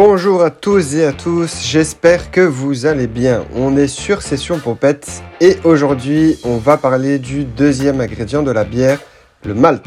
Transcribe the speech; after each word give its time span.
Bonjour 0.00 0.44
à 0.44 0.50
tous 0.50 0.94
et 0.94 1.04
à 1.04 1.12
tous, 1.12 1.60
j'espère 1.60 2.30
que 2.30 2.40
vous 2.40 2.86
allez 2.86 3.08
bien. 3.08 3.44
On 3.56 3.76
est 3.76 3.88
sur 3.88 4.22
Session 4.22 4.60
Pompette 4.60 5.24
et 5.40 5.56
aujourd'hui 5.64 6.38
on 6.44 6.56
va 6.56 6.76
parler 6.76 7.18
du 7.18 7.44
deuxième 7.44 8.00
ingrédient 8.00 8.44
de 8.44 8.52
la 8.52 8.62
bière, 8.62 9.00
le 9.44 9.54
malt. 9.54 9.82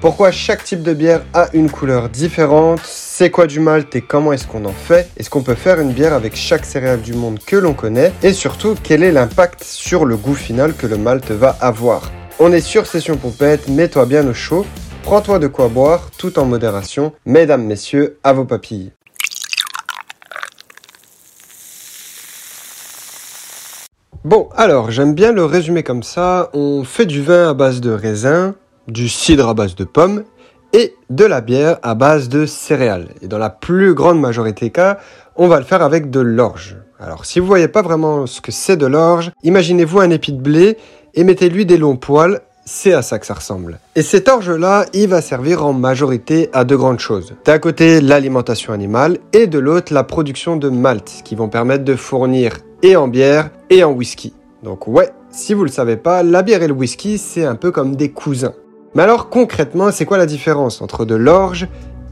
Pourquoi 0.00 0.30
chaque 0.30 0.62
type 0.62 0.84
de 0.84 0.94
bière 0.94 1.22
a 1.34 1.48
une 1.52 1.68
couleur 1.68 2.10
différente? 2.10 2.80
C'est 2.84 3.30
quoi 3.30 3.48
du 3.48 3.58
malt 3.58 3.92
et 3.96 4.02
comment 4.02 4.32
est-ce 4.32 4.46
qu'on 4.46 4.64
en 4.66 4.72
fait? 4.72 5.10
Est-ce 5.16 5.30
qu'on 5.30 5.42
peut 5.42 5.56
faire 5.56 5.80
une 5.80 5.90
bière 5.94 6.14
avec 6.14 6.36
chaque 6.36 6.64
céréale 6.64 7.00
du 7.00 7.14
monde 7.14 7.40
que 7.44 7.56
l'on 7.56 7.74
connaît? 7.74 8.12
Et 8.22 8.32
surtout, 8.32 8.76
quel 8.80 9.02
est 9.02 9.10
l'impact 9.10 9.64
sur 9.64 10.04
le 10.04 10.16
goût 10.16 10.36
final 10.36 10.74
que 10.74 10.86
le 10.86 10.96
malt 10.96 11.28
va 11.32 11.56
avoir? 11.60 12.12
On 12.38 12.52
est 12.52 12.60
sur 12.60 12.86
Session 12.86 13.16
Pompette, 13.16 13.66
mets-toi 13.66 14.06
bien 14.06 14.24
au 14.28 14.32
chaud, 14.32 14.64
prends-toi 15.02 15.40
de 15.40 15.48
quoi 15.48 15.66
boire 15.66 16.08
tout 16.16 16.38
en 16.38 16.44
modération. 16.44 17.12
Mesdames, 17.26 17.64
messieurs, 17.64 18.16
à 18.22 18.32
vos 18.32 18.44
papilles. 18.44 18.92
Bon, 24.22 24.50
alors 24.54 24.90
j'aime 24.90 25.14
bien 25.14 25.32
le 25.32 25.46
résumer 25.46 25.82
comme 25.82 26.02
ça. 26.02 26.50
On 26.52 26.84
fait 26.84 27.06
du 27.06 27.22
vin 27.22 27.48
à 27.48 27.54
base 27.54 27.80
de 27.80 27.90
raisin, 27.90 28.54
du 28.86 29.08
cidre 29.08 29.48
à 29.48 29.54
base 29.54 29.74
de 29.74 29.84
pommes 29.84 30.24
et 30.74 30.94
de 31.08 31.24
la 31.24 31.40
bière 31.40 31.78
à 31.82 31.94
base 31.94 32.28
de 32.28 32.44
céréales. 32.44 33.08
Et 33.22 33.28
dans 33.28 33.38
la 33.38 33.48
plus 33.48 33.94
grande 33.94 34.20
majorité 34.20 34.66
des 34.66 34.72
cas, 34.72 34.98
on 35.36 35.48
va 35.48 35.58
le 35.58 35.64
faire 35.64 35.80
avec 35.80 36.10
de 36.10 36.20
l'orge. 36.20 36.76
Alors 36.98 37.24
si 37.24 37.40
vous 37.40 37.46
voyez 37.46 37.68
pas 37.68 37.80
vraiment 37.80 38.26
ce 38.26 38.42
que 38.42 38.52
c'est 38.52 38.76
de 38.76 38.84
l'orge, 38.84 39.32
imaginez-vous 39.42 40.00
un 40.00 40.10
épi 40.10 40.34
de 40.34 40.42
blé 40.42 40.76
et 41.14 41.24
mettez-lui 41.24 41.64
des 41.64 41.78
longs 41.78 41.96
poils 41.96 42.42
c'est 42.66 42.92
à 42.92 43.02
ça 43.02 43.18
que 43.18 43.26
ça 43.26 43.34
ressemble. 43.34 43.80
Et 43.96 44.02
cet 44.02 44.28
orge-là, 44.28 44.84
il 44.92 45.08
va 45.08 45.22
servir 45.22 45.66
en 45.66 45.72
majorité 45.72 46.50
à 46.52 46.64
deux 46.64 46.76
grandes 46.76 47.00
choses. 47.00 47.34
D'un 47.44 47.58
côté, 47.58 48.00
l'alimentation 48.00 48.72
animale 48.72 49.18
et 49.32 49.48
de 49.48 49.58
l'autre, 49.58 49.92
la 49.92 50.04
production 50.04 50.56
de 50.56 50.68
malt, 50.68 51.22
qui 51.24 51.34
vont 51.34 51.48
permettre 51.48 51.84
de 51.84 51.96
fournir 51.96 52.58
et 52.82 52.96
en 52.96 53.08
bière 53.08 53.50
et 53.68 53.84
en 53.84 53.92
whisky. 53.92 54.34
Donc 54.62 54.86
ouais, 54.86 55.08
si 55.30 55.54
vous 55.54 55.64
le 55.64 55.70
savez 55.70 55.96
pas, 55.96 56.22
la 56.22 56.42
bière 56.42 56.62
et 56.62 56.68
le 56.68 56.74
whisky, 56.74 57.18
c'est 57.18 57.44
un 57.44 57.54
peu 57.54 57.70
comme 57.70 57.96
des 57.96 58.10
cousins. 58.10 58.54
Mais 58.94 59.02
alors 59.02 59.28
concrètement, 59.28 59.90
c'est 59.90 60.04
quoi 60.04 60.18
la 60.18 60.26
différence 60.26 60.82
entre 60.82 61.04
de 61.04 61.14
l'orge 61.14 61.68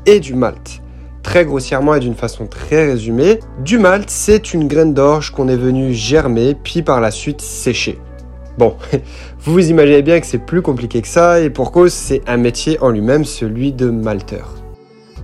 et 0.07 0.21
du 0.21 0.35
malt? 0.35 0.81
Très 1.23 1.45
grossièrement 1.45 1.95
et 1.95 2.01
d'une 2.01 2.15
façon 2.15 2.47
très 2.47 2.87
résumée, 2.87 3.41
du 3.65 3.79
malt, 3.79 4.09
c'est 4.09 4.55
une 4.55 4.69
graine 4.69 4.95
d'orge 4.95 5.33
qu'on 5.33 5.49
est 5.49 5.57
venu 5.57 5.93
germer 5.93 6.55
puis 6.55 6.83
par 6.83 7.01
la 7.01 7.11
suite 7.11 7.41
sécher. 7.41 7.99
Bon, 8.57 8.77
vous 9.41 9.53
vous 9.53 9.71
imaginez 9.71 10.03
bien 10.03 10.21
que 10.21 10.27
c'est 10.27 10.39
plus 10.39 10.63
compliqué 10.63 11.03
que 11.03 11.09
ça 11.09 11.41
et 11.41 11.51
pour 11.51 11.73
cause 11.73 11.93
c'est 11.93 12.23
un 12.27 12.37
métier 12.37 12.79
en 12.81 12.91
lui-même, 12.91 13.25
celui 13.25 13.73
de 13.73 13.91
malteur. 13.91 14.55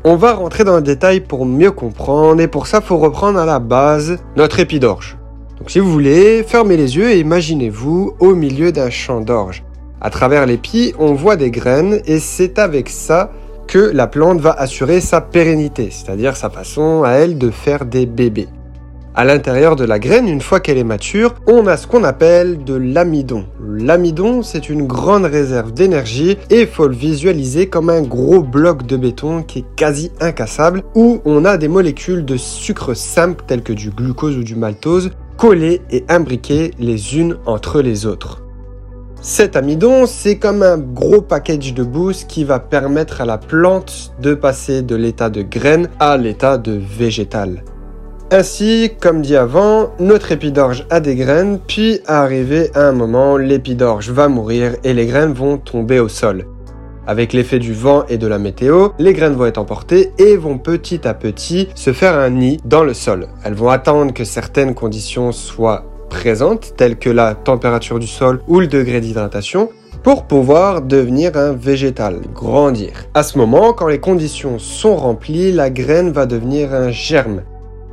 On 0.05 0.17
va 0.17 0.35
rentrer 0.35 0.65
dans 0.65 0.77
le 0.77 0.83
détail 0.83 1.21
pour 1.21 1.47
mieux 1.47 1.71
comprendre 1.71 2.43
et 2.43 2.49
pour 2.49 2.67
ça 2.67 2.81
faut 2.81 2.99
reprendre 2.99 3.39
à 3.39 3.47
la 3.47 3.59
base 3.59 4.19
notre 4.37 4.61
épi 4.61 4.79
d'orge. 4.79 5.17
Donc 5.59 5.71
si 5.71 5.79
vous 5.79 5.91
voulez, 5.91 6.43
fermez 6.43 6.77
les 6.77 6.97
yeux 6.97 7.11
et 7.11 7.21
imaginez-vous 7.21 8.15
au 8.19 8.35
milieu 8.35 8.73
d'un 8.73 8.91
champ 8.91 9.21
d'orge. 9.21 9.65
À 10.01 10.11
travers 10.11 10.47
l'épi, 10.47 10.95
on 10.99 11.15
voit 11.15 11.37
des 11.37 11.51
graines 11.51 12.01
et 12.07 12.19
c'est 12.19 12.59
avec 12.59 12.89
ça 12.89 13.31
que 13.67 13.79
la 13.79 14.07
plante 14.07 14.41
va 14.41 14.53
assurer 14.53 15.01
sa 15.01 15.21
pérennité, 15.21 15.89
c'est-à-dire 15.91 16.37
sa 16.37 16.51
façon 16.51 17.03
à 17.05 17.13
elle 17.13 17.39
de 17.39 17.51
faire 17.51 17.87
des 17.87 18.05
bébés. 18.05 18.49
À 19.17 19.25
l'intérieur 19.25 19.77
de 19.77 19.85
la 19.85 20.01
graine, 20.01 20.27
une 20.27 20.41
fois 20.41 20.59
qu'elle 20.59 20.77
est 20.77 20.83
mature, 20.83 21.37
on 21.47 21.69
a 21.69 21.77
ce 21.77 21.87
qu'on 21.87 22.03
appelle 22.03 22.65
de 22.65 22.75
l'amidon. 22.75 23.45
L'amidon, 23.65 24.43
c'est 24.43 24.69
une 24.69 24.89
grande 24.89 25.25
réserve 25.25 25.73
d'énergie 25.73 26.37
et 26.51 26.63
il 26.63 26.67
faut 26.67 26.89
le 26.89 26.97
visualiser 26.97 27.69
comme 27.69 27.91
un 27.91 28.03
gros 28.03 28.43
bloc 28.43 28.85
de 28.87 28.97
béton 28.97 29.45
qui 29.45 29.61
est 29.61 29.77
quasi 29.77 30.11
incassable 30.21 30.83
où 30.97 31.21
on 31.25 31.45
a 31.45 31.59
des 31.59 31.69
molécules 31.69 32.25
de 32.25 32.37
sucre 32.37 32.95
simple 32.95 33.45
telles 33.47 33.63
que 33.63 33.73
du 33.73 33.91
glucose 33.91 34.37
ou 34.37 34.43
du 34.43 34.57
maltose 34.57 35.13
collées 35.37 35.83
et 35.91 36.05
imbriquées 36.09 36.73
les 36.79 37.19
unes 37.19 37.37
entre 37.47 37.81
les 37.81 38.07
autres. 38.07 38.43
Cet 39.21 39.57
amidon, 39.57 40.05
c'est 40.07 40.37
comme 40.37 40.63
un 40.63 40.77
gros 40.77 41.23
package 41.23 41.73
de 41.73 41.83
boost 41.83 42.29
qui 42.29 42.45
va 42.45 42.59
permettre 42.61 43.23
à 43.23 43.25
la 43.25 43.39
plante 43.39 44.13
de 44.21 44.35
passer 44.35 44.83
de 44.83 44.97
l'état 44.97 45.31
de 45.31 45.41
graine 45.41 45.89
à 45.99 46.19
l'état 46.19 46.59
de 46.59 46.73
végétal. 46.73 47.65
Ainsi, 48.31 48.91
comme 49.01 49.23
dit 49.23 49.37
avant, 49.37 49.93
notre 49.99 50.33
épidorge 50.33 50.87
a 50.91 51.01
des 51.01 51.15
graines, 51.15 51.59
puis 51.67 52.01
à 52.07 52.23
arriver 52.23 52.71
à 52.75 52.89
un 52.89 52.93
moment, 52.93 53.37
l'épidorge 53.37 54.11
va 54.11 54.29
mourir 54.29 54.77
et 54.85 54.93
les 54.93 55.07
graines 55.07 55.33
vont 55.33 55.57
tomber 55.57 56.01
au 56.01 56.09
sol. 56.09 56.45
Avec 57.07 57.35
l'effet 57.35 57.59
du 57.59 57.75
vent 57.75 58.05
et 58.09 58.17
de 58.17 58.27
la 58.27 58.39
météo, 58.39 58.89
les 58.99 59.13
graines 59.13 59.35
vont 59.35 59.45
être 59.45 59.59
emportées 59.59 60.13
et 60.19 60.37
vont 60.37 60.57
petit 60.57 61.07
à 61.07 61.13
petit 61.13 61.69
se 61.75 61.93
faire 61.93 62.19
un 62.19 62.31
nid 62.31 62.59
dans 62.65 62.83
le 62.83 62.95
sol. 62.95 63.29
Elles 63.45 63.55
vont 63.55 63.69
attendre 63.69 64.15
que 64.15 64.25
certaines 64.25 64.75
conditions 64.75 65.31
soient 65.31 65.85
présentes, 66.09 66.73
telles 66.77 66.99
que 66.99 67.11
la 67.11 67.35
température 67.35 67.99
du 67.99 68.07
sol 68.07 68.41
ou 68.49 68.61
le 68.61 68.69
degré 68.69 69.03
d'hydratation, 69.03 69.69
pour 70.03 70.25
pouvoir 70.25 70.81
devenir 70.81 71.37
un 71.37 71.53
végétal, 71.53 72.21
grandir. 72.35 72.93
À 73.13 73.23
ce 73.23 73.37
moment, 73.37 73.73
quand 73.73 73.89
les 73.89 74.01
conditions 74.01 74.59
sont 74.59 74.97
remplies, 74.97 75.53
la 75.53 75.71
graine 75.71 76.11
va 76.11 76.25
devenir 76.25 76.73
un 76.73 76.91
germe. 76.91 77.43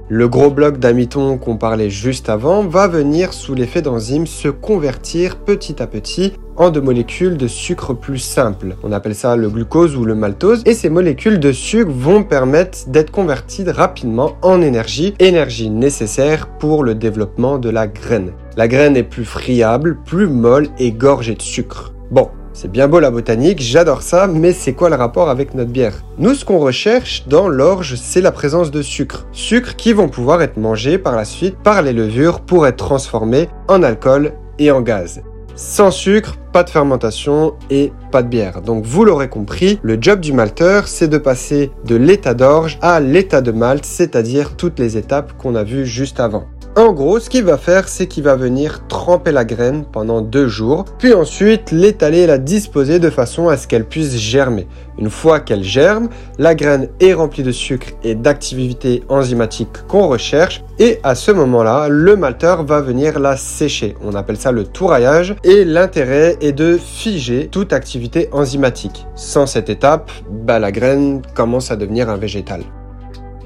Le 0.07 0.27
gros 0.27 0.51
bloc 0.51 0.77
d'amiton 0.77 1.37
qu'on 1.37 1.55
parlait 1.55 1.89
juste 1.89 2.27
avant 2.27 2.63
va 2.63 2.89
venir 2.89 3.31
sous 3.31 3.55
l'effet 3.55 3.81
d'enzymes 3.81 4.27
se 4.27 4.49
convertir 4.49 5.37
petit 5.37 5.81
à 5.81 5.87
petit 5.87 6.33
en 6.57 6.69
de 6.69 6.79
molécules 6.79 7.37
de 7.37 7.47
sucre 7.47 7.93
plus 7.93 8.19
simples. 8.19 8.75
On 8.83 8.91
appelle 8.91 9.15
ça 9.15 9.35
le 9.35 9.49
glucose 9.49 9.95
ou 9.95 10.05
le 10.05 10.15
maltose 10.15 10.61
et 10.65 10.73
ces 10.73 10.89
molécules 10.89 11.39
de 11.39 11.51
sucre 11.51 11.91
vont 11.91 12.23
permettre 12.23 12.89
d'être 12.89 13.11
converties 13.11 13.69
rapidement 13.69 14.37
en 14.41 14.61
énergie, 14.61 15.13
énergie 15.19 15.69
nécessaire 15.69 16.47
pour 16.47 16.83
le 16.83 16.95
développement 16.95 17.57
de 17.57 17.69
la 17.69 17.87
graine. 17.87 18.31
La 18.57 18.67
graine 18.67 18.97
est 18.97 19.03
plus 19.03 19.25
friable, 19.25 19.97
plus 20.05 20.27
molle 20.27 20.67
et 20.77 20.91
gorgée 20.91 21.35
de 21.35 21.41
sucre. 21.41 21.93
Bon, 22.11 22.29
c'est 22.53 22.69
bien 22.69 22.89
beau 22.89 22.99
la 22.99 23.11
botanique, 23.11 23.61
j'adore 23.61 24.01
ça, 24.01 24.27
mais 24.27 24.51
c'est 24.51 24.73
quoi 24.73 24.89
le 24.89 24.97
rapport 24.97 25.29
avec 25.29 25.53
notre 25.53 25.71
bière? 25.71 26.03
Nous, 26.17 26.35
ce 26.35 26.43
qu'on 26.43 26.59
recherche 26.59 27.25
dans 27.27 27.47
l'orge, 27.47 27.95
c'est 27.95 28.19
la 28.19 28.33
présence 28.33 28.71
de 28.71 28.81
sucre. 28.81 29.25
Sucre 29.31 29.77
qui 29.77 29.93
vont 29.93 30.09
pouvoir 30.09 30.41
être 30.41 30.57
mangés 30.57 30.97
par 30.97 31.15
la 31.15 31.23
suite 31.23 31.55
par 31.63 31.81
les 31.81 31.93
levures 31.93 32.41
pour 32.41 32.67
être 32.67 32.75
transformés 32.75 33.47
en 33.69 33.83
alcool 33.83 34.33
et 34.59 34.69
en 34.69 34.81
gaz. 34.81 35.21
Sans 35.55 35.91
sucre, 35.91 36.37
pas 36.51 36.63
de 36.63 36.69
fermentation 36.69 37.53
et 37.69 37.91
pas 38.11 38.23
de 38.23 38.27
bière. 38.27 38.61
Donc 38.61 38.85
vous 38.85 39.05
l'aurez 39.05 39.29
compris, 39.29 39.79
le 39.81 39.97
job 39.99 40.19
du 40.19 40.33
malteur, 40.33 40.87
c'est 40.87 41.07
de 41.07 41.17
passer 41.17 41.71
de 41.85 41.95
l'état 41.95 42.33
d'orge 42.33 42.77
à 42.81 42.99
l'état 42.99 43.41
de 43.41 43.51
malt, 43.51 43.85
c'est-à-dire 43.85 44.55
toutes 44.55 44.79
les 44.79 44.97
étapes 44.97 45.33
qu'on 45.37 45.55
a 45.55 45.63
vues 45.63 45.85
juste 45.85 46.19
avant. 46.19 46.45
En 46.77 46.93
gros, 46.93 47.19
ce 47.19 47.29
qu'il 47.29 47.43
va 47.43 47.57
faire, 47.57 47.89
c'est 47.89 48.07
qu'il 48.07 48.23
va 48.23 48.37
venir 48.37 48.87
tremper 48.87 49.33
la 49.33 49.43
graine 49.43 49.83
pendant 49.83 50.21
deux 50.21 50.47
jours, 50.47 50.85
puis 50.99 51.13
ensuite 51.13 51.71
l'étaler 51.71 52.19
et 52.19 52.27
la 52.27 52.37
disposer 52.37 52.97
de 52.97 53.09
façon 53.09 53.49
à 53.49 53.57
ce 53.57 53.67
qu'elle 53.67 53.83
puisse 53.83 54.15
germer. 54.15 54.69
Une 54.97 55.09
fois 55.09 55.41
qu'elle 55.41 55.65
germe, 55.65 56.07
la 56.39 56.55
graine 56.55 56.87
est 57.01 57.11
remplie 57.11 57.43
de 57.43 57.51
sucre 57.51 57.87
et 58.05 58.15
d'activité 58.15 59.03
enzymatique 59.09 59.85
qu'on 59.89 60.07
recherche, 60.07 60.63
et 60.79 60.99
à 61.03 61.13
ce 61.13 61.31
moment-là, 61.31 61.89
le 61.89 62.15
malteur 62.15 62.63
va 62.63 62.79
venir 62.79 63.19
la 63.19 63.35
sécher. 63.35 63.97
On 64.01 64.15
appelle 64.15 64.37
ça 64.37 64.53
le 64.53 64.63
touraillage, 64.63 65.35
et 65.43 65.65
l'intérêt 65.65 66.37
est 66.39 66.53
de 66.53 66.79
figer 66.81 67.49
toute 67.51 67.73
activité 67.73 68.29
enzymatique. 68.31 69.05
Sans 69.15 69.45
cette 69.45 69.69
étape, 69.69 70.09
bah, 70.29 70.57
la 70.57 70.71
graine 70.71 71.21
commence 71.35 71.69
à 71.69 71.75
devenir 71.75 72.09
un 72.09 72.15
végétal. 72.15 72.61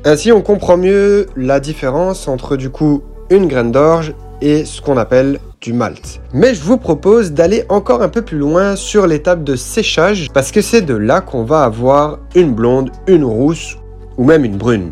Ainsi, 0.07 0.31
on 0.31 0.43
comprend 0.43 0.77
mieux 0.77 1.25
la 1.35 1.59
différence 1.59 2.27
entre 2.27 2.55
du 2.55 2.69
coup 2.69 3.01
une 3.29 3.47
graine 3.47 3.71
d'orge 3.71 4.13
et 4.41 4.65
ce 4.65 4.81
qu'on 4.81 4.97
appelle 4.97 5.39
du 5.61 5.73
malt. 5.73 6.21
Mais 6.33 6.53
je 6.53 6.61
vous 6.61 6.77
propose 6.77 7.31
d'aller 7.31 7.63
encore 7.69 8.01
un 8.01 8.09
peu 8.09 8.21
plus 8.21 8.37
loin 8.37 8.75
sur 8.75 9.07
l'étape 9.07 9.43
de 9.43 9.55
séchage 9.55 10.29
parce 10.33 10.51
que 10.51 10.61
c'est 10.61 10.81
de 10.81 10.95
là 10.95 11.21
qu'on 11.21 11.43
va 11.43 11.63
avoir 11.63 12.19
une 12.35 12.53
blonde, 12.53 12.91
une 13.07 13.23
rousse 13.23 13.77
ou 14.17 14.25
même 14.25 14.45
une 14.45 14.57
brune. 14.57 14.91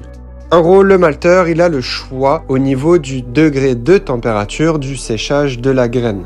En 0.51 0.61
gros, 0.61 0.83
le 0.83 0.97
malteur, 0.97 1.47
il 1.47 1.61
a 1.61 1.69
le 1.69 1.81
choix 1.81 2.43
au 2.47 2.59
niveau 2.59 2.99
du 2.99 3.23
degré 3.23 3.73
de 3.73 3.97
température 3.97 4.77
du 4.77 4.97
séchage 4.97 5.59
de 5.59 5.71
la 5.71 5.87
graine. 5.87 6.25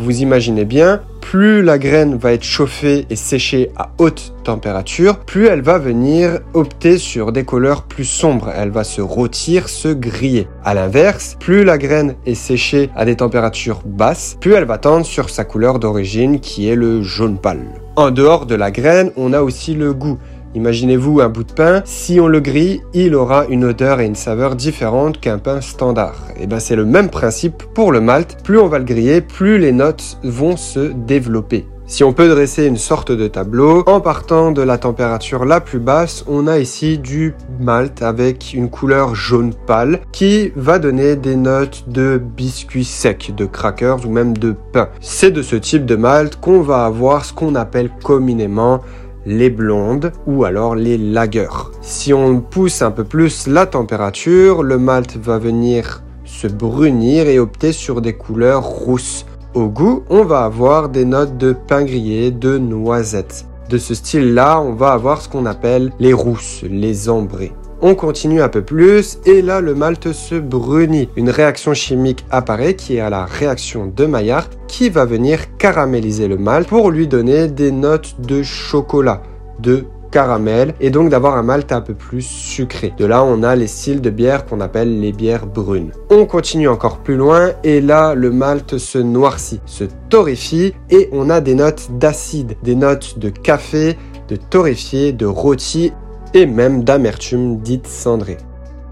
Vous 0.00 0.22
imaginez 0.22 0.64
bien, 0.64 1.00
plus 1.20 1.60
la 1.60 1.76
graine 1.76 2.16
va 2.16 2.32
être 2.32 2.44
chauffée 2.44 3.04
et 3.10 3.16
séchée 3.16 3.72
à 3.76 3.90
haute 3.98 4.32
température, 4.44 5.18
plus 5.18 5.48
elle 5.48 5.60
va 5.60 5.78
venir 5.78 6.38
opter 6.54 6.98
sur 6.98 7.32
des 7.32 7.42
couleurs 7.42 7.82
plus 7.82 8.04
sombres. 8.04 8.52
Elle 8.56 8.70
va 8.70 8.84
se 8.84 9.00
rôtir, 9.00 9.68
se 9.68 9.88
griller. 9.88 10.46
À 10.64 10.72
l'inverse, 10.72 11.36
plus 11.40 11.64
la 11.64 11.78
graine 11.78 12.14
est 12.26 12.34
séchée 12.34 12.90
à 12.94 13.04
des 13.04 13.16
températures 13.16 13.82
basses, 13.84 14.36
plus 14.40 14.52
elle 14.52 14.66
va 14.66 14.78
tendre 14.78 15.04
sur 15.04 15.30
sa 15.30 15.42
couleur 15.42 15.80
d'origine 15.80 16.38
qui 16.38 16.68
est 16.68 16.76
le 16.76 17.02
jaune 17.02 17.36
pâle. 17.36 17.66
En 17.96 18.12
dehors 18.12 18.46
de 18.46 18.54
la 18.54 18.70
graine, 18.70 19.10
on 19.16 19.32
a 19.32 19.42
aussi 19.42 19.74
le 19.74 19.92
goût. 19.92 20.18
Imaginez-vous 20.54 21.20
un 21.20 21.28
bout 21.28 21.44
de 21.44 21.52
pain, 21.52 21.82
si 21.84 22.20
on 22.20 22.26
le 22.26 22.40
grille, 22.40 22.80
il 22.94 23.14
aura 23.14 23.46
une 23.46 23.64
odeur 23.64 24.00
et 24.00 24.06
une 24.06 24.14
saveur 24.14 24.56
différente 24.56 25.20
qu'un 25.20 25.38
pain 25.38 25.60
standard. 25.60 26.16
Et 26.40 26.46
ben 26.46 26.58
c'est 26.58 26.76
le 26.76 26.84
même 26.84 27.10
principe 27.10 27.62
pour 27.74 27.92
le 27.92 28.00
malt, 28.00 28.38
plus 28.42 28.58
on 28.58 28.68
va 28.68 28.78
le 28.78 28.84
griller, 28.84 29.20
plus 29.20 29.58
les 29.58 29.72
notes 29.72 30.18
vont 30.24 30.56
se 30.56 30.92
développer. 30.92 31.66
Si 31.90 32.04
on 32.04 32.12
peut 32.12 32.28
dresser 32.28 32.66
une 32.66 32.76
sorte 32.76 33.12
de 33.12 33.28
tableau, 33.28 33.82
en 33.86 34.02
partant 34.02 34.52
de 34.52 34.60
la 34.60 34.76
température 34.76 35.46
la 35.46 35.58
plus 35.58 35.78
basse, 35.78 36.22
on 36.28 36.46
a 36.46 36.58
ici 36.58 36.98
du 36.98 37.34
malt 37.60 38.02
avec 38.02 38.52
une 38.52 38.68
couleur 38.68 39.14
jaune 39.14 39.54
pâle 39.66 40.00
qui 40.12 40.52
va 40.54 40.78
donner 40.78 41.16
des 41.16 41.34
notes 41.34 41.84
de 41.88 42.20
biscuits 42.36 42.84
secs, 42.84 43.32
de 43.34 43.46
crackers 43.46 44.06
ou 44.06 44.10
même 44.10 44.36
de 44.36 44.54
pain. 44.72 44.90
C'est 45.00 45.30
de 45.30 45.40
ce 45.40 45.56
type 45.56 45.86
de 45.86 45.96
malt 45.96 46.36
qu'on 46.36 46.60
va 46.60 46.84
avoir 46.84 47.24
ce 47.24 47.32
qu'on 47.32 47.54
appelle 47.54 47.90
communément 48.04 48.82
les 49.28 49.50
blondes 49.50 50.10
ou 50.26 50.44
alors 50.44 50.74
les 50.74 50.96
lagers. 50.96 51.70
Si 51.82 52.14
on 52.14 52.40
pousse 52.40 52.80
un 52.80 52.90
peu 52.90 53.04
plus 53.04 53.46
la 53.46 53.66
température, 53.66 54.62
le 54.62 54.78
malt 54.78 55.16
va 55.18 55.38
venir 55.38 56.02
se 56.24 56.46
brunir 56.46 57.28
et 57.28 57.38
opter 57.38 57.72
sur 57.72 58.00
des 58.00 58.14
couleurs 58.14 58.64
rousses. 58.64 59.26
Au 59.54 59.66
goût, 59.68 60.02
on 60.08 60.24
va 60.24 60.44
avoir 60.44 60.88
des 60.88 61.04
notes 61.04 61.36
de 61.36 61.52
pain 61.52 61.84
grillé, 61.84 62.30
de 62.30 62.58
noisettes. 62.58 63.46
De 63.68 63.76
ce 63.76 63.94
style-là, 63.94 64.60
on 64.60 64.72
va 64.72 64.92
avoir 64.92 65.20
ce 65.20 65.28
qu'on 65.28 65.44
appelle 65.44 65.92
les 66.00 66.14
rousses, 66.14 66.62
les 66.62 67.10
ambrées. 67.10 67.52
On 67.80 67.94
continue 67.94 68.42
un 68.42 68.48
peu 68.48 68.62
plus 68.62 69.20
et 69.24 69.40
là 69.40 69.60
le 69.60 69.72
malt 69.72 70.12
se 70.12 70.34
brunit. 70.34 71.08
Une 71.14 71.30
réaction 71.30 71.74
chimique 71.74 72.24
apparaît 72.28 72.74
qui 72.74 72.96
est 72.96 73.00
à 73.00 73.08
la 73.08 73.24
réaction 73.24 73.86
de 73.86 74.04
Maillard 74.04 74.48
qui 74.66 74.90
va 74.90 75.04
venir 75.04 75.56
caraméliser 75.58 76.26
le 76.26 76.38
malt 76.38 76.66
pour 76.66 76.90
lui 76.90 77.06
donner 77.06 77.46
des 77.46 77.70
notes 77.70 78.16
de 78.20 78.42
chocolat, 78.42 79.22
de 79.60 79.84
caramel 80.10 80.74
et 80.80 80.90
donc 80.90 81.10
d'avoir 81.10 81.36
un 81.36 81.44
malt 81.44 81.70
un 81.70 81.80
peu 81.80 81.94
plus 81.94 82.22
sucré. 82.22 82.92
De 82.98 83.04
là, 83.04 83.22
on 83.22 83.44
a 83.44 83.54
les 83.54 83.68
styles 83.68 84.00
de 84.00 84.10
bière 84.10 84.44
qu'on 84.44 84.60
appelle 84.60 85.00
les 85.00 85.12
bières 85.12 85.46
brunes. 85.46 85.92
On 86.10 86.26
continue 86.26 86.68
encore 86.68 86.98
plus 86.98 87.16
loin 87.16 87.52
et 87.62 87.80
là, 87.80 88.14
le 88.14 88.32
malt 88.32 88.78
se 88.78 88.98
noircit, 88.98 89.60
se 89.66 89.84
torréfie 90.08 90.74
et 90.90 91.08
on 91.12 91.30
a 91.30 91.40
des 91.40 91.54
notes 91.54 91.90
d'acide, 91.92 92.56
des 92.64 92.74
notes 92.74 93.20
de 93.20 93.28
café, 93.28 93.96
de 94.28 94.34
torréfié, 94.34 95.12
de 95.12 95.26
rôti 95.26 95.92
et 96.34 96.46
même 96.46 96.84
d'amertume 96.84 97.58
dite 97.58 97.86
cendrée. 97.86 98.38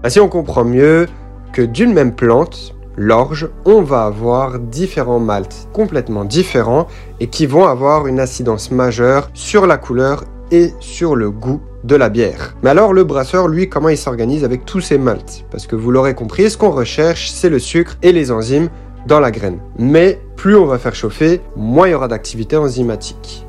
Ainsi, 0.03 0.19
on 0.19 0.29
comprend 0.29 0.63
mieux 0.63 1.07
que 1.53 1.61
d'une 1.61 1.93
même 1.93 2.13
plante, 2.13 2.75
l'orge, 2.97 3.49
on 3.65 3.81
va 3.81 4.05
avoir 4.05 4.59
différents 4.59 5.19
malts 5.19 5.67
complètement 5.73 6.25
différents 6.25 6.87
et 7.19 7.27
qui 7.27 7.45
vont 7.45 7.65
avoir 7.65 8.07
une 8.07 8.19
incidence 8.19 8.71
majeure 8.71 9.29
sur 9.33 9.67
la 9.67 9.77
couleur 9.77 10.23
et 10.51 10.73
sur 10.79 11.15
le 11.15 11.31
goût 11.31 11.61
de 11.83 11.95
la 11.95 12.09
bière. 12.09 12.55
Mais 12.63 12.69
alors 12.69 12.93
le 12.93 13.03
brasseur, 13.03 13.47
lui, 13.47 13.69
comment 13.69 13.89
il 13.89 13.97
s'organise 13.97 14.43
avec 14.43 14.65
tous 14.65 14.81
ces 14.81 14.97
malts 14.97 15.45
Parce 15.51 15.67
que 15.67 15.75
vous 15.75 15.91
l'aurez 15.91 16.15
compris, 16.15 16.49
ce 16.49 16.57
qu'on 16.57 16.71
recherche, 16.71 17.29
c'est 17.29 17.49
le 17.49 17.59
sucre 17.59 17.97
et 18.01 18.11
les 18.11 18.31
enzymes 18.31 18.69
dans 19.07 19.19
la 19.19 19.31
graine. 19.31 19.59
Mais 19.79 20.19
plus 20.35 20.55
on 20.55 20.65
va 20.65 20.77
faire 20.77 20.95
chauffer, 20.95 21.41
moins 21.55 21.87
il 21.87 21.91
y 21.91 21.93
aura 21.93 22.07
d'activité 22.07 22.57
enzymatique. 22.57 23.46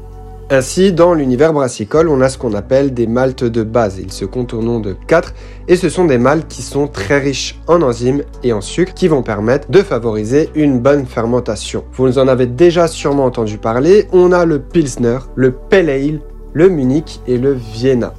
Ainsi, 0.50 0.95
dans 0.95 1.12
l'univers 1.12 1.53
brassicole, 1.53 2.09
on 2.09 2.23
a 2.23 2.31
ce 2.31 2.39
qu'on 2.39 2.55
appelle 2.55 2.95
des 2.95 3.06
maltes 3.06 3.45
de 3.45 3.62
base. 3.62 3.99
Ils 3.99 4.12
se 4.12 4.25
comptent 4.25 4.55
au 4.55 4.62
nom 4.62 4.81
de 4.81 4.97
4 5.06 5.35
et 5.69 5.77
ce 5.77 5.91
sont 5.91 6.06
des 6.06 6.17
maltes 6.17 6.49
qui 6.49 6.62
sont 6.62 6.87
très 6.89 7.19
riches 7.19 7.61
en 7.67 7.83
enzymes 7.83 8.23
et 8.43 8.55
en 8.55 8.62
sucre 8.62 8.95
qui 8.95 9.09
vont 9.09 9.23
permettre 9.23 9.71
de 9.71 9.83
favoriser 9.83 10.49
une 10.55 10.81
bonne 10.81 11.05
fermentation. 11.05 11.85
Vous 11.93 12.19
en 12.19 12.29
avez 12.29 12.47
déjà 12.47 12.89
sûrement 12.89 13.27
entendu 13.27 13.59
parler. 13.59 14.09
On 14.11 14.33
a 14.33 14.47
le 14.47 14.59
Pilsner, 14.59 15.19
le 15.35 15.53
Pale 15.53 15.91
Ale, 15.91 16.21
le 16.55 16.71
Munich 16.71 17.21
et 17.27 17.37
le 17.37 17.53
Vienna. 17.53 18.15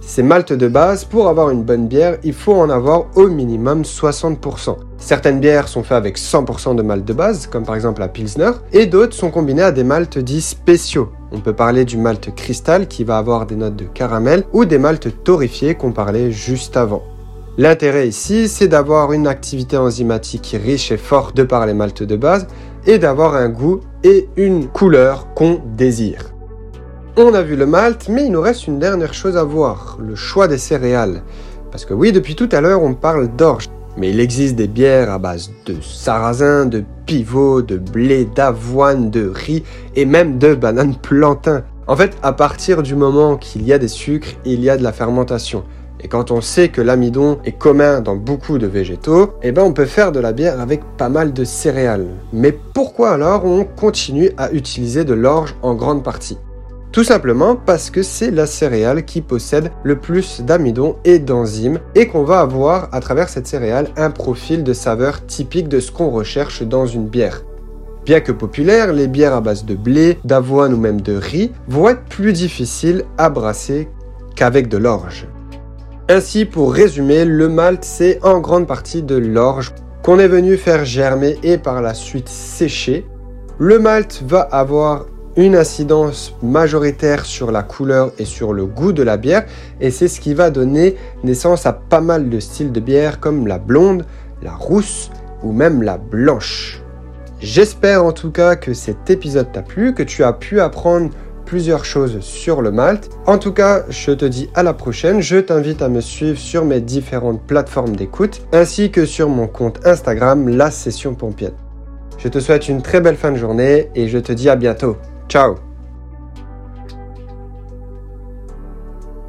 Ces 0.00 0.22
maltes 0.22 0.54
de 0.54 0.68
base, 0.68 1.04
pour 1.04 1.28
avoir 1.28 1.50
une 1.50 1.64
bonne 1.64 1.88
bière, 1.88 2.16
il 2.24 2.32
faut 2.32 2.54
en 2.54 2.70
avoir 2.70 3.06
au 3.16 3.28
minimum 3.28 3.82
60%. 3.82 4.76
Certaines 4.96 5.40
bières 5.40 5.68
sont 5.68 5.82
faites 5.82 5.98
avec 5.98 6.16
100% 6.16 6.74
de 6.74 6.82
malt 6.82 7.04
de 7.04 7.12
base, 7.12 7.46
comme 7.48 7.64
par 7.64 7.74
exemple 7.74 8.00
la 8.00 8.08
Pilsner, 8.08 8.52
et 8.72 8.86
d'autres 8.86 9.14
sont 9.14 9.30
combinées 9.30 9.62
à 9.62 9.72
des 9.72 9.84
maltes 9.84 10.16
dits 10.16 10.40
spéciaux. 10.40 11.10
On 11.32 11.40
peut 11.40 11.52
parler 11.52 11.84
du 11.84 11.96
malt 11.96 12.34
cristal 12.34 12.86
qui 12.86 13.02
va 13.04 13.18
avoir 13.18 13.46
des 13.46 13.56
notes 13.56 13.76
de 13.76 13.84
caramel 13.84 14.44
ou 14.52 14.64
des 14.64 14.78
maltes 14.78 15.24
torréfiés 15.24 15.74
qu'on 15.74 15.92
parlait 15.92 16.30
juste 16.30 16.76
avant. 16.76 17.02
L'intérêt 17.58 18.06
ici, 18.06 18.48
c'est 18.48 18.68
d'avoir 18.68 19.12
une 19.12 19.26
activité 19.26 19.76
enzymatique 19.76 20.56
riche 20.62 20.92
et 20.92 20.98
forte 20.98 21.36
de 21.36 21.42
par 21.42 21.66
les 21.66 21.74
maltes 21.74 22.02
de 22.02 22.16
base 22.16 22.46
et 22.86 22.98
d'avoir 22.98 23.34
un 23.34 23.48
goût 23.48 23.80
et 24.04 24.28
une 24.36 24.68
couleur 24.68 25.32
qu'on 25.34 25.60
désire. 25.76 26.32
On 27.16 27.32
a 27.32 27.42
vu 27.42 27.56
le 27.56 27.64
malt, 27.64 28.08
mais 28.08 28.26
il 28.26 28.32
nous 28.32 28.42
reste 28.42 28.66
une 28.66 28.78
dernière 28.78 29.14
chose 29.14 29.38
à 29.38 29.42
voir, 29.42 29.96
le 29.98 30.14
choix 30.14 30.48
des 30.48 30.58
céréales. 30.58 31.22
Parce 31.70 31.86
que 31.86 31.94
oui, 31.94 32.12
depuis 32.12 32.36
tout 32.36 32.48
à 32.52 32.60
l'heure, 32.60 32.82
on 32.82 32.94
parle 32.94 33.34
d'orge. 33.34 33.68
Mais 33.96 34.10
il 34.10 34.20
existe 34.20 34.56
des 34.56 34.68
bières 34.68 35.10
à 35.10 35.18
base 35.18 35.50
de 35.64 35.76
sarrasin, 35.80 36.66
de 36.66 36.84
pivot, 37.06 37.62
de 37.62 37.78
blé, 37.78 38.26
d'avoine, 38.26 39.10
de 39.10 39.28
riz 39.28 39.62
et 39.94 40.04
même 40.04 40.38
de 40.38 40.54
bananes 40.54 40.96
plantain. 40.96 41.64
En 41.86 41.96
fait, 41.96 42.16
à 42.22 42.32
partir 42.32 42.82
du 42.82 42.94
moment 42.94 43.36
qu'il 43.36 43.62
y 43.66 43.72
a 43.72 43.78
des 43.78 43.88
sucres, 43.88 44.34
il 44.44 44.62
y 44.62 44.68
a 44.68 44.76
de 44.76 44.82
la 44.82 44.92
fermentation. 44.92 45.64
Et 46.00 46.08
quand 46.08 46.30
on 46.30 46.40
sait 46.40 46.68
que 46.68 46.82
l'amidon 46.82 47.38
est 47.44 47.56
commun 47.56 48.00
dans 48.00 48.16
beaucoup 48.16 48.58
de 48.58 48.66
végétaux, 48.66 49.30
eh 49.42 49.50
ben 49.50 49.62
on 49.62 49.72
peut 49.72 49.86
faire 49.86 50.12
de 50.12 50.20
la 50.20 50.32
bière 50.32 50.60
avec 50.60 50.82
pas 50.98 51.08
mal 51.08 51.32
de 51.32 51.44
céréales. 51.44 52.08
Mais 52.32 52.52
pourquoi 52.52 53.12
alors 53.12 53.46
on 53.46 53.64
continue 53.64 54.30
à 54.36 54.52
utiliser 54.52 55.04
de 55.04 55.14
l'orge 55.14 55.54
en 55.62 55.74
grande 55.74 56.04
partie? 56.04 56.36
Tout 56.96 57.04
simplement 57.04 57.56
parce 57.56 57.90
que 57.90 58.02
c'est 58.02 58.30
la 58.30 58.46
céréale 58.46 59.04
qui 59.04 59.20
possède 59.20 59.70
le 59.82 59.96
plus 59.96 60.40
d'amidon 60.40 60.96
et 61.04 61.18
d'enzymes 61.18 61.78
et 61.94 62.06
qu'on 62.08 62.24
va 62.24 62.40
avoir 62.40 62.88
à 62.92 63.00
travers 63.00 63.28
cette 63.28 63.46
céréale 63.46 63.88
un 63.98 64.10
profil 64.10 64.64
de 64.64 64.72
saveur 64.72 65.26
typique 65.26 65.68
de 65.68 65.78
ce 65.78 65.92
qu'on 65.92 66.08
recherche 66.08 66.62
dans 66.62 66.86
une 66.86 67.06
bière. 67.06 67.42
Bien 68.06 68.20
que 68.20 68.32
populaires, 68.32 68.94
les 68.94 69.08
bières 69.08 69.34
à 69.34 69.42
base 69.42 69.66
de 69.66 69.74
blé, 69.74 70.18
d'avoine 70.24 70.72
ou 70.72 70.78
même 70.78 71.02
de 71.02 71.14
riz 71.14 71.52
vont 71.68 71.90
être 71.90 72.04
plus 72.04 72.32
difficiles 72.32 73.04
à 73.18 73.28
brasser 73.28 73.90
qu'avec 74.34 74.68
de 74.68 74.78
l'orge. 74.78 75.28
Ainsi, 76.08 76.46
pour 76.46 76.72
résumer, 76.72 77.26
le 77.26 77.50
malt 77.50 77.84
c'est 77.84 78.24
en 78.24 78.40
grande 78.40 78.66
partie 78.66 79.02
de 79.02 79.16
l'orge 79.16 79.74
qu'on 80.02 80.18
est 80.18 80.28
venu 80.28 80.56
faire 80.56 80.86
germer 80.86 81.36
et 81.42 81.58
par 81.58 81.82
la 81.82 81.92
suite 81.92 82.30
sécher. 82.30 83.04
Le 83.58 83.78
malt 83.78 84.22
va 84.26 84.40
avoir 84.40 85.04
une 85.36 85.54
incidence 85.54 86.34
majoritaire 86.42 87.24
sur 87.24 87.50
la 87.50 87.62
couleur 87.62 88.12
et 88.18 88.24
sur 88.24 88.52
le 88.52 88.64
goût 88.66 88.92
de 88.92 89.02
la 89.02 89.16
bière 89.16 89.44
et 89.80 89.90
c'est 89.90 90.08
ce 90.08 90.20
qui 90.20 90.34
va 90.34 90.50
donner 90.50 90.96
naissance 91.24 91.66
à 91.66 91.72
pas 91.72 92.00
mal 92.00 92.30
de 92.30 92.40
styles 92.40 92.72
de 92.72 92.80
bière 92.80 93.20
comme 93.20 93.46
la 93.46 93.58
blonde, 93.58 94.04
la 94.42 94.52
rousse 94.52 95.10
ou 95.42 95.52
même 95.52 95.82
la 95.82 95.98
blanche. 95.98 96.82
J'espère 97.40 98.04
en 98.04 98.12
tout 98.12 98.30
cas 98.30 98.56
que 98.56 98.72
cet 98.72 99.10
épisode 99.10 99.52
t'a 99.52 99.62
plu, 99.62 99.92
que 99.92 100.02
tu 100.02 100.24
as 100.24 100.32
pu 100.32 100.60
apprendre 100.60 101.10
plusieurs 101.44 101.84
choses 101.84 102.20
sur 102.20 102.62
le 102.62 102.72
malt. 102.72 103.10
En 103.26 103.38
tout 103.38 103.52
cas, 103.52 103.84
je 103.88 104.10
te 104.12 104.24
dis 104.24 104.50
à 104.54 104.62
la 104.62 104.72
prochaine. 104.72 105.20
Je 105.20 105.36
t'invite 105.36 105.80
à 105.80 105.88
me 105.88 106.00
suivre 106.00 106.38
sur 106.38 106.64
mes 106.64 106.80
différentes 106.80 107.40
plateformes 107.42 107.94
d'écoute 107.94 108.42
ainsi 108.52 108.90
que 108.90 109.04
sur 109.04 109.28
mon 109.28 109.46
compte 109.46 109.86
Instagram, 109.86 110.48
la 110.48 110.70
session 110.70 111.14
pompiette. 111.14 111.54
Je 112.18 112.28
te 112.28 112.40
souhaite 112.40 112.68
une 112.68 112.82
très 112.82 113.00
belle 113.00 113.16
fin 113.16 113.30
de 113.30 113.36
journée 113.36 113.90
et 113.94 114.08
je 114.08 114.18
te 114.18 114.32
dis 114.32 114.48
à 114.48 114.56
bientôt. 114.56 114.96
Ciao 115.28 115.65